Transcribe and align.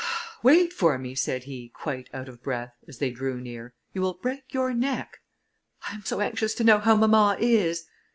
"Wait 0.41 0.73
for 0.73 0.97
me," 0.97 1.13
said 1.13 1.43
he, 1.43 1.69
quite 1.69 2.09
out 2.11 2.27
of 2.27 2.41
breath, 2.41 2.73
as 2.87 2.97
they 2.97 3.11
drew 3.11 3.39
near, 3.39 3.75
"you 3.93 4.01
will 4.01 4.15
break 4.15 4.51
your 4.51 4.73
neck." 4.73 5.19
"I 5.87 5.93
am 5.93 6.03
so 6.05 6.21
anxious 6.21 6.55
to 6.55 6.63
know 6.63 6.79
how 6.79 6.95
mamma 6.95 7.37
is!" 7.39 7.85